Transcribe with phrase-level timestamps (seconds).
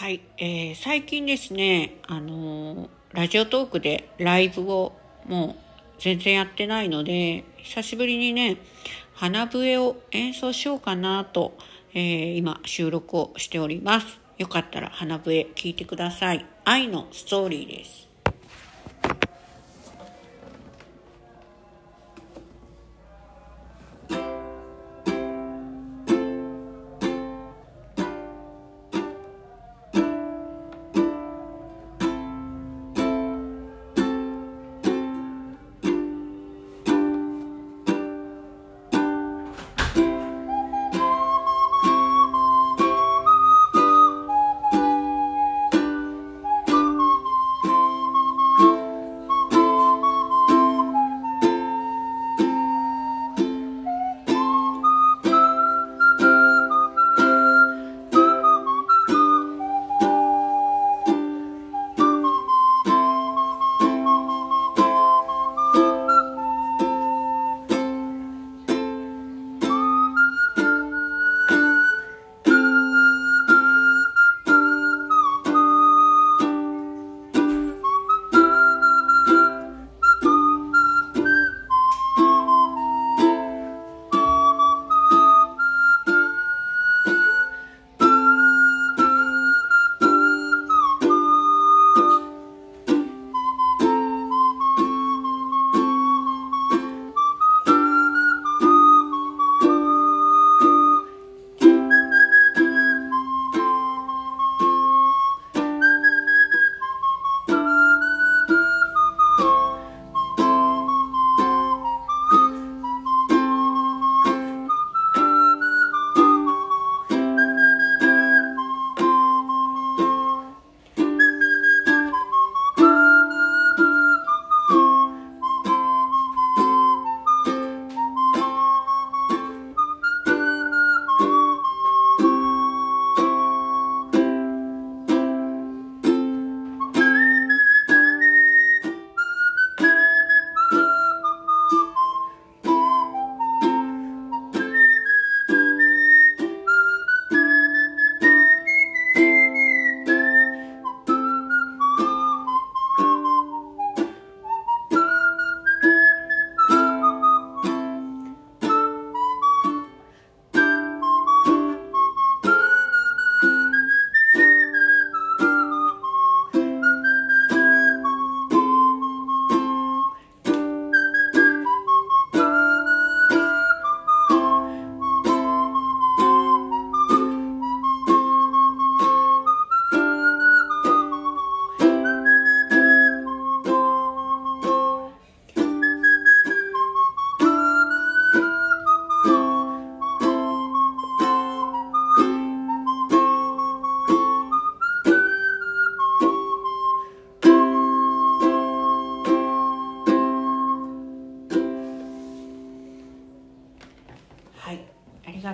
[0.00, 4.94] はい、えー最近ですね、あのーラジオトークでライブを
[5.26, 5.54] もう
[5.98, 8.56] 全然やってないので、久しぶりにね、
[9.12, 11.52] 花笛を演奏しようかなと、
[11.92, 14.18] えー今収録をしております。
[14.38, 16.46] よかったら花笛聴いてください。
[16.64, 18.09] 愛のストーリーです。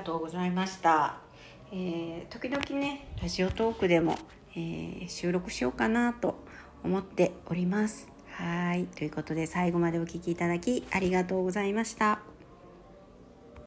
[0.06, 1.16] とうございました。
[1.72, 4.16] えー時々ね、ラジオトークでも、
[4.54, 6.36] えー収録しようかなと
[6.84, 8.08] 思っております。
[8.30, 12.25] はい、ということで最後までお聴きいただきありがとうございました。